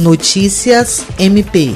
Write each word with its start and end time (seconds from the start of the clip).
Notícias 0.00 1.04
MP. 1.18 1.74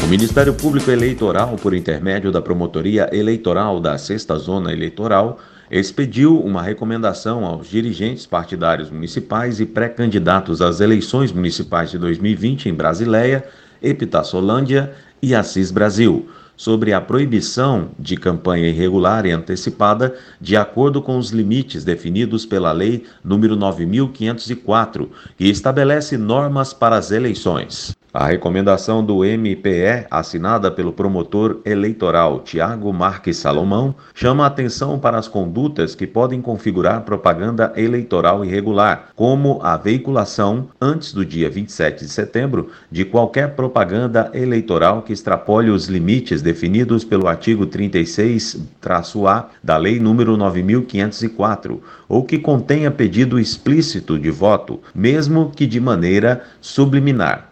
O 0.00 0.06
Ministério 0.06 0.54
Público 0.54 0.92
Eleitoral, 0.92 1.56
por 1.60 1.74
intermédio 1.74 2.30
da 2.30 2.40
Promotoria 2.40 3.10
Eleitoral 3.12 3.80
da 3.80 3.98
Sexta 3.98 4.36
Zona 4.36 4.72
Eleitoral, 4.72 5.40
expediu 5.68 6.38
uma 6.38 6.62
recomendação 6.62 7.44
aos 7.44 7.68
dirigentes 7.68 8.26
partidários 8.26 8.92
municipais 8.92 9.58
e 9.58 9.66
pré-candidatos 9.66 10.62
às 10.62 10.78
eleições 10.78 11.32
municipais 11.32 11.90
de 11.90 11.98
2020 11.98 12.68
em 12.68 12.74
Brasileia, 12.74 13.44
Epitaçolândia 13.82 14.92
e 15.22 15.34
Assis 15.36 15.70
Brasil 15.70 16.28
sobre 16.56 16.92
a 16.92 17.00
proibição 17.00 17.90
de 17.98 18.16
campanha 18.16 18.68
irregular 18.68 19.24
e 19.24 19.30
antecipada 19.30 20.14
de 20.40 20.56
acordo 20.56 21.00
com 21.00 21.16
os 21.16 21.30
limites 21.30 21.84
definidos 21.84 22.44
pela 22.44 22.72
Lei 22.72 23.04
nº 23.24 23.56
9504, 23.56 25.10
que 25.36 25.48
estabelece 25.48 26.16
normas 26.16 26.72
para 26.72 26.96
as 26.96 27.10
eleições. 27.10 27.96
A 28.14 28.26
recomendação 28.26 29.02
do 29.02 29.24
MPE, 29.24 30.06
assinada 30.10 30.70
pelo 30.70 30.92
promotor 30.92 31.62
eleitoral 31.64 32.40
Tiago 32.40 32.92
Marques 32.92 33.38
Salomão, 33.38 33.94
chama 34.14 34.44
atenção 34.44 34.98
para 34.98 35.16
as 35.16 35.26
condutas 35.26 35.94
que 35.94 36.06
podem 36.06 36.42
configurar 36.42 37.06
propaganda 37.06 37.72
eleitoral 37.74 38.44
irregular, 38.44 39.08
como 39.16 39.60
a 39.62 39.78
veiculação, 39.78 40.68
antes 40.78 41.14
do 41.14 41.24
dia 41.24 41.48
27 41.48 42.04
de 42.04 42.10
setembro, 42.10 42.68
de 42.90 43.06
qualquer 43.06 43.56
propaganda 43.56 44.30
eleitoral 44.34 45.00
que 45.00 45.14
extrapole 45.14 45.70
os 45.70 45.86
limites 45.86 46.42
definidos 46.42 47.04
pelo 47.04 47.26
artigo 47.26 47.66
36-A 47.66 49.46
da 49.64 49.78
Lei 49.78 49.98
nº 49.98 50.36
9504, 50.36 51.82
ou 52.06 52.24
que 52.24 52.38
contenha 52.38 52.90
pedido 52.90 53.40
explícito 53.40 54.18
de 54.18 54.30
voto, 54.30 54.80
mesmo 54.94 55.50
que 55.50 55.66
de 55.66 55.80
maneira 55.80 56.44
subliminar. 56.60 57.51